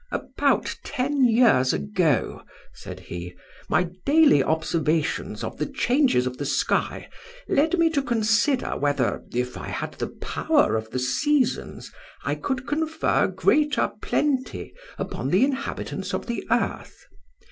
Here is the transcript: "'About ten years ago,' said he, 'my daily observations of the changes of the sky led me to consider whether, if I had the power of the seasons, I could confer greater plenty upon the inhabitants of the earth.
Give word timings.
"'About 0.11 0.77
ten 0.83 1.25
years 1.25 1.73
ago,' 1.73 2.41
said 2.73 3.01
he, 3.01 3.35
'my 3.69 3.87
daily 4.03 4.41
observations 4.43 5.43
of 5.43 5.57
the 5.59 5.65
changes 5.67 6.25
of 6.25 6.37
the 6.39 6.43
sky 6.45 7.07
led 7.47 7.77
me 7.77 7.87
to 7.91 8.01
consider 8.01 8.75
whether, 8.75 9.21
if 9.31 9.55
I 9.59 9.67
had 9.67 9.93
the 9.93 10.07
power 10.09 10.75
of 10.75 10.89
the 10.89 10.97
seasons, 10.97 11.91
I 12.25 12.33
could 12.33 12.65
confer 12.65 13.27
greater 13.27 13.91
plenty 14.01 14.73
upon 14.97 15.29
the 15.29 15.43
inhabitants 15.45 16.15
of 16.15 16.25
the 16.25 16.47
earth. 16.49 17.05